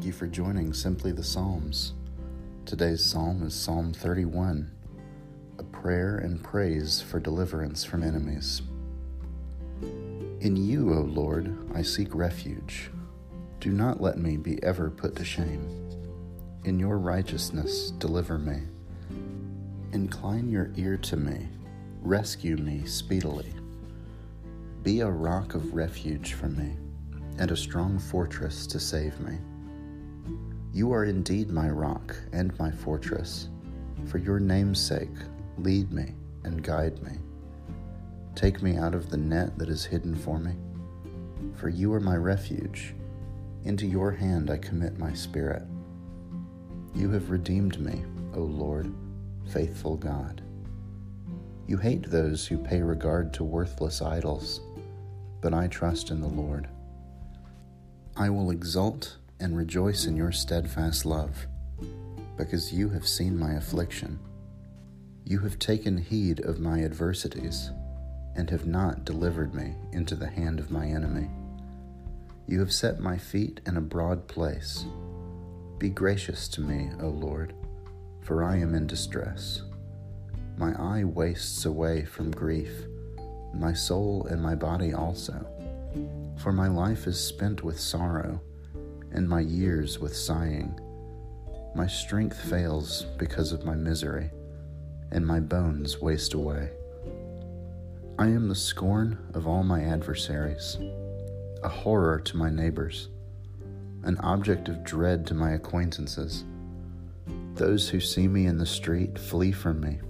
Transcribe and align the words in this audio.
Thank 0.00 0.06
you 0.06 0.12
for 0.18 0.28
joining 0.28 0.72
Simply 0.72 1.12
the 1.12 1.22
Psalms. 1.22 1.92
Today's 2.64 3.04
psalm 3.04 3.42
is 3.42 3.54
Psalm 3.54 3.92
31, 3.92 4.70
a 5.58 5.62
prayer 5.62 6.16
and 6.16 6.42
praise 6.42 7.02
for 7.02 7.20
deliverance 7.20 7.84
from 7.84 8.02
enemies. 8.02 8.62
In 9.82 10.56
you, 10.56 10.94
O 10.94 11.02
Lord, 11.02 11.54
I 11.74 11.82
seek 11.82 12.14
refuge. 12.14 12.90
Do 13.60 13.72
not 13.72 14.00
let 14.00 14.16
me 14.16 14.38
be 14.38 14.58
ever 14.62 14.88
put 14.88 15.16
to 15.16 15.24
shame. 15.26 15.68
In 16.64 16.78
your 16.78 16.96
righteousness, 16.96 17.90
deliver 17.90 18.38
me. 18.38 18.62
Incline 19.92 20.48
your 20.48 20.70
ear 20.76 20.96
to 20.96 21.18
me, 21.18 21.46
rescue 22.00 22.56
me 22.56 22.86
speedily. 22.86 23.52
Be 24.82 25.00
a 25.00 25.10
rock 25.10 25.54
of 25.54 25.74
refuge 25.74 26.32
for 26.32 26.48
me, 26.48 26.74
and 27.36 27.50
a 27.50 27.56
strong 27.56 27.98
fortress 27.98 28.66
to 28.68 28.80
save 28.80 29.20
me. 29.20 29.36
You 30.72 30.92
are 30.92 31.04
indeed 31.04 31.50
my 31.50 31.68
rock 31.68 32.16
and 32.32 32.56
my 32.58 32.70
fortress. 32.70 33.48
For 34.06 34.18
your 34.18 34.38
name's 34.38 34.80
sake, 34.80 35.08
lead 35.58 35.92
me 35.92 36.14
and 36.44 36.62
guide 36.62 37.02
me. 37.02 37.18
Take 38.36 38.62
me 38.62 38.76
out 38.76 38.94
of 38.94 39.10
the 39.10 39.16
net 39.16 39.58
that 39.58 39.68
is 39.68 39.84
hidden 39.84 40.14
for 40.14 40.38
me. 40.38 40.54
For 41.56 41.68
you 41.68 41.92
are 41.92 42.00
my 42.00 42.16
refuge. 42.16 42.94
Into 43.64 43.86
your 43.86 44.12
hand 44.12 44.50
I 44.50 44.58
commit 44.58 44.98
my 44.98 45.12
spirit. 45.12 45.62
You 46.94 47.10
have 47.10 47.30
redeemed 47.30 47.80
me, 47.80 48.04
O 48.34 48.40
Lord, 48.40 48.92
faithful 49.52 49.96
God. 49.96 50.40
You 51.66 51.76
hate 51.76 52.08
those 52.10 52.46
who 52.46 52.58
pay 52.58 52.80
regard 52.80 53.34
to 53.34 53.44
worthless 53.44 54.02
idols, 54.02 54.60
but 55.40 55.52
I 55.52 55.66
trust 55.66 56.10
in 56.10 56.20
the 56.20 56.28
Lord. 56.28 56.68
I 58.16 58.30
will 58.30 58.50
exult 58.50 59.16
and 59.40 59.56
rejoice 59.56 60.04
in 60.04 60.16
your 60.16 60.32
steadfast 60.32 61.06
love, 61.06 61.46
because 62.36 62.72
you 62.72 62.88
have 62.90 63.08
seen 63.08 63.38
my 63.38 63.54
affliction. 63.54 64.18
You 65.24 65.38
have 65.40 65.58
taken 65.58 65.98
heed 65.98 66.40
of 66.40 66.60
my 66.60 66.82
adversities, 66.84 67.70
and 68.36 68.48
have 68.50 68.66
not 68.66 69.04
delivered 69.04 69.54
me 69.54 69.74
into 69.92 70.14
the 70.14 70.28
hand 70.28 70.60
of 70.60 70.70
my 70.70 70.86
enemy. 70.86 71.28
You 72.46 72.60
have 72.60 72.72
set 72.72 73.00
my 73.00 73.18
feet 73.18 73.60
in 73.66 73.76
a 73.76 73.80
broad 73.80 74.28
place. 74.28 74.84
Be 75.78 75.88
gracious 75.88 76.48
to 76.48 76.60
me, 76.60 76.90
O 77.00 77.08
Lord, 77.08 77.54
for 78.22 78.44
I 78.44 78.56
am 78.58 78.74
in 78.74 78.86
distress. 78.86 79.62
My 80.56 80.72
eye 80.78 81.04
wastes 81.04 81.64
away 81.64 82.04
from 82.04 82.30
grief, 82.30 82.84
my 83.54 83.72
soul 83.72 84.26
and 84.30 84.42
my 84.42 84.54
body 84.54 84.92
also, 84.92 85.46
for 86.36 86.52
my 86.52 86.68
life 86.68 87.06
is 87.06 87.18
spent 87.22 87.62
with 87.64 87.80
sorrow 87.80 88.40
and 89.12 89.28
my 89.28 89.40
years 89.40 89.98
with 89.98 90.14
sighing. 90.14 90.78
My 91.74 91.86
strength 91.86 92.40
fails 92.40 93.04
because 93.18 93.52
of 93.52 93.64
my 93.64 93.74
misery, 93.74 94.30
and 95.10 95.26
my 95.26 95.40
bones 95.40 96.00
waste 96.00 96.34
away. 96.34 96.70
I 98.18 98.26
am 98.26 98.48
the 98.48 98.54
scorn 98.54 99.18
of 99.34 99.46
all 99.46 99.62
my 99.62 99.82
adversaries, 99.82 100.78
a 101.62 101.68
horror 101.68 102.20
to 102.20 102.36
my 102.36 102.50
neighbors, 102.50 103.08
an 104.02 104.18
object 104.18 104.68
of 104.68 104.84
dread 104.84 105.26
to 105.28 105.34
my 105.34 105.52
acquaintances. 105.52 106.44
Those 107.54 107.88
who 107.88 108.00
see 108.00 108.28
me 108.28 108.46
in 108.46 108.58
the 108.58 108.66
street 108.66 109.18
flee 109.18 109.52
from 109.52 109.80
me. 109.80 110.00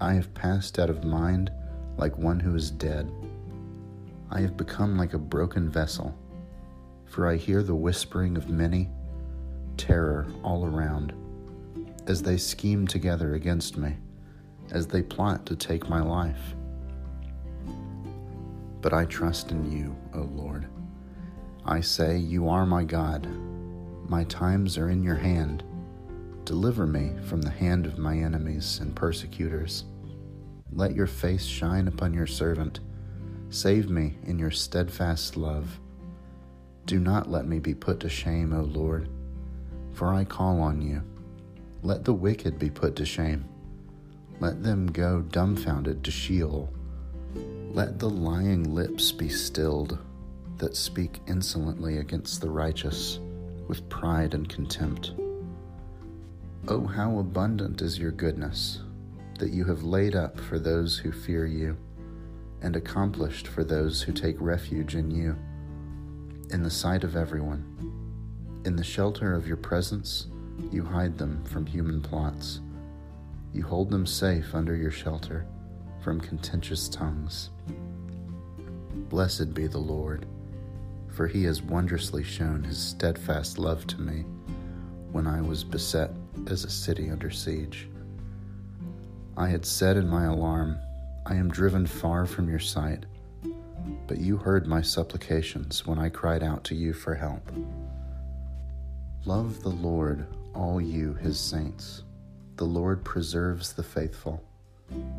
I 0.00 0.14
have 0.14 0.34
passed 0.34 0.78
out 0.78 0.90
of 0.90 1.04
mind 1.04 1.50
like 1.96 2.16
one 2.16 2.38
who 2.40 2.54
is 2.54 2.70
dead. 2.70 3.10
I 4.30 4.40
have 4.40 4.56
become 4.56 4.96
like 4.96 5.14
a 5.14 5.18
broken 5.18 5.68
vessel 5.68 6.16
for 7.08 7.26
I 7.26 7.36
hear 7.36 7.62
the 7.62 7.74
whispering 7.74 8.36
of 8.36 8.48
many, 8.48 8.88
terror 9.76 10.26
all 10.42 10.66
around, 10.66 11.14
as 12.06 12.22
they 12.22 12.36
scheme 12.36 12.86
together 12.86 13.34
against 13.34 13.76
me, 13.76 13.96
as 14.70 14.86
they 14.86 15.02
plot 15.02 15.46
to 15.46 15.56
take 15.56 15.88
my 15.88 16.02
life. 16.02 16.54
But 18.80 18.92
I 18.92 19.06
trust 19.06 19.50
in 19.50 19.72
you, 19.72 19.96
O 20.14 20.20
Lord. 20.20 20.68
I 21.64 21.80
say, 21.80 22.16
You 22.16 22.48
are 22.48 22.66
my 22.66 22.84
God. 22.84 23.26
My 24.08 24.24
times 24.24 24.78
are 24.78 24.90
in 24.90 25.02
your 25.02 25.16
hand. 25.16 25.64
Deliver 26.44 26.86
me 26.86 27.12
from 27.24 27.42
the 27.42 27.50
hand 27.50 27.84
of 27.84 27.98
my 27.98 28.16
enemies 28.16 28.78
and 28.80 28.94
persecutors. 28.94 29.84
Let 30.72 30.94
your 30.94 31.06
face 31.06 31.44
shine 31.44 31.88
upon 31.88 32.14
your 32.14 32.26
servant. 32.26 32.80
Save 33.50 33.90
me 33.90 34.16
in 34.24 34.38
your 34.38 34.50
steadfast 34.50 35.36
love. 35.36 35.80
Do 36.88 36.98
not 36.98 37.30
let 37.30 37.46
me 37.46 37.58
be 37.58 37.74
put 37.74 38.00
to 38.00 38.08
shame, 38.08 38.54
O 38.54 38.62
Lord, 38.62 39.10
for 39.92 40.14
I 40.14 40.24
call 40.24 40.62
on 40.62 40.80
you. 40.80 41.02
Let 41.82 42.02
the 42.02 42.14
wicked 42.14 42.58
be 42.58 42.70
put 42.70 42.96
to 42.96 43.04
shame. 43.04 43.44
Let 44.40 44.62
them 44.62 44.86
go 44.86 45.20
dumbfounded 45.20 46.02
to 46.02 46.10
Sheol. 46.10 46.72
Let 47.74 47.98
the 47.98 48.08
lying 48.08 48.74
lips 48.74 49.12
be 49.12 49.28
stilled 49.28 49.98
that 50.56 50.76
speak 50.76 51.20
insolently 51.26 51.98
against 51.98 52.40
the 52.40 52.48
righteous 52.48 53.20
with 53.66 53.86
pride 53.90 54.32
and 54.32 54.48
contempt. 54.48 55.12
Oh, 56.68 56.86
how 56.86 57.18
abundant 57.18 57.82
is 57.82 57.98
your 57.98 58.12
goodness 58.12 58.80
that 59.38 59.50
you 59.50 59.66
have 59.66 59.82
laid 59.82 60.16
up 60.16 60.40
for 60.40 60.58
those 60.58 60.96
who 60.96 61.12
fear 61.12 61.44
you 61.44 61.76
and 62.62 62.76
accomplished 62.76 63.46
for 63.46 63.62
those 63.62 64.00
who 64.00 64.12
take 64.14 64.40
refuge 64.40 64.94
in 64.94 65.10
you 65.10 65.36
in 66.50 66.62
the 66.62 66.70
sight 66.70 67.04
of 67.04 67.16
everyone. 67.16 67.64
In 68.64 68.76
the 68.76 68.84
shelter 68.84 69.34
of 69.34 69.46
your 69.46 69.56
presence, 69.56 70.26
you 70.70 70.84
hide 70.84 71.18
them 71.18 71.44
from 71.44 71.66
human 71.66 72.00
plots. 72.00 72.60
You 73.52 73.64
hold 73.64 73.90
them 73.90 74.06
safe 74.06 74.54
under 74.54 74.74
your 74.74 74.90
shelter 74.90 75.46
from 76.02 76.20
contentious 76.20 76.88
tongues. 76.88 77.50
Blessed 79.08 79.52
be 79.52 79.66
the 79.66 79.78
Lord, 79.78 80.26
for 81.08 81.26
he 81.26 81.44
has 81.44 81.62
wondrously 81.62 82.24
shown 82.24 82.64
his 82.64 82.78
steadfast 82.78 83.58
love 83.58 83.86
to 83.88 84.00
me 84.00 84.24
when 85.12 85.26
I 85.26 85.40
was 85.40 85.64
beset 85.64 86.10
as 86.46 86.64
a 86.64 86.70
city 86.70 87.10
under 87.10 87.30
siege. 87.30 87.88
I 89.36 89.48
had 89.48 89.64
said 89.64 89.96
in 89.96 90.08
my 90.08 90.24
alarm, 90.24 90.78
I 91.26 91.34
am 91.34 91.50
driven 91.50 91.86
far 91.86 92.26
from 92.26 92.48
your 92.48 92.58
sight. 92.58 93.04
But 94.08 94.18
you 94.18 94.38
heard 94.38 94.66
my 94.66 94.80
supplications 94.80 95.86
when 95.86 95.98
I 95.98 96.08
cried 96.08 96.42
out 96.42 96.64
to 96.64 96.74
you 96.74 96.94
for 96.94 97.14
help. 97.14 97.52
Love 99.26 99.62
the 99.62 99.68
Lord, 99.68 100.26
all 100.54 100.80
you, 100.80 101.12
his 101.12 101.38
saints. 101.38 102.04
The 102.56 102.64
Lord 102.64 103.04
preserves 103.04 103.74
the 103.74 103.82
faithful, 103.82 104.42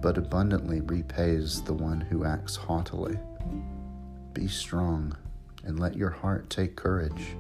but 0.02 0.18
abundantly 0.18 0.82
repays 0.82 1.62
the 1.62 1.74
one 1.74 2.02
who 2.02 2.26
acts 2.26 2.56
haughtily. 2.56 3.20
Be 4.34 4.48
strong 4.48 5.16
and 5.64 5.80
let 5.80 5.96
your 5.96 6.10
heart 6.10 6.50
take 6.50 6.76
courage, 6.76 7.38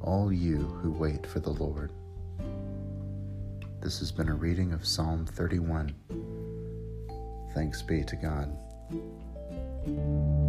all 0.00 0.32
you 0.32 0.58
who 0.80 0.92
wait 0.92 1.26
for 1.26 1.40
the 1.40 1.50
Lord. 1.50 1.90
This 3.80 3.98
has 3.98 4.12
been 4.12 4.28
a 4.28 4.34
reading 4.34 4.72
of 4.72 4.86
Psalm 4.86 5.26
31. 5.26 5.92
Thanks 7.52 7.82
be 7.82 8.04
to 8.04 8.16
God. 8.16 8.56
Thank 9.86 9.98
you. 9.98 10.45